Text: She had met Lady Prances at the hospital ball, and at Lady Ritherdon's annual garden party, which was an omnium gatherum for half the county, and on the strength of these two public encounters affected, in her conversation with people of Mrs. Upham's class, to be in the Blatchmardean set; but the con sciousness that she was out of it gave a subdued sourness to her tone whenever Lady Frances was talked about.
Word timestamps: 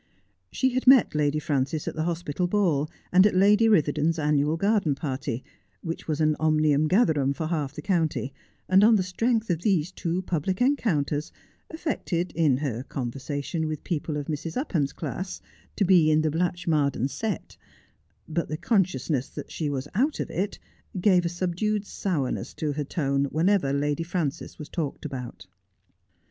She 0.51 0.69
had 0.69 0.87
met 0.87 1.13
Lady 1.13 1.39
Prances 1.39 1.87
at 1.87 1.93
the 1.95 2.05
hospital 2.05 2.47
ball, 2.47 2.89
and 3.11 3.27
at 3.27 3.35
Lady 3.35 3.69
Ritherdon's 3.69 4.17
annual 4.17 4.57
garden 4.57 4.95
party, 4.95 5.43
which 5.81 6.07
was 6.07 6.19
an 6.19 6.35
omnium 6.39 6.87
gatherum 6.87 7.33
for 7.35 7.45
half 7.45 7.75
the 7.75 7.83
county, 7.83 8.33
and 8.67 8.83
on 8.83 8.95
the 8.95 9.03
strength 9.03 9.51
of 9.51 9.61
these 9.61 9.91
two 9.91 10.23
public 10.23 10.59
encounters 10.59 11.31
affected, 11.69 12.31
in 12.31 12.57
her 12.57 12.81
conversation 12.81 13.67
with 13.67 13.83
people 13.83 14.17
of 14.17 14.25
Mrs. 14.25 14.57
Upham's 14.57 14.91
class, 14.91 15.39
to 15.75 15.85
be 15.85 16.09
in 16.09 16.21
the 16.21 16.31
Blatchmardean 16.31 17.07
set; 17.07 17.55
but 18.27 18.47
the 18.49 18.57
con 18.57 18.83
sciousness 18.83 19.31
that 19.35 19.51
she 19.51 19.69
was 19.69 19.87
out 19.93 20.19
of 20.19 20.31
it 20.31 20.57
gave 20.99 21.25
a 21.25 21.29
subdued 21.29 21.85
sourness 21.85 22.55
to 22.55 22.71
her 22.71 22.83
tone 22.83 23.25
whenever 23.25 23.71
Lady 23.71 24.01
Frances 24.03 24.57
was 24.57 24.67
talked 24.67 25.05
about. 25.05 25.45